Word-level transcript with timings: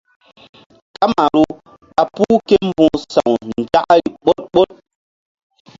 Kamaru 0.95 1.43
ɓa 1.93 2.01
puh 2.15 2.37
ke 2.47 2.55
mbu̧h 2.67 3.01
sa̧w 3.13 3.33
nzakri 3.59 4.09
ɓoɗ 4.25 4.39
ɓoɗ. 4.53 4.71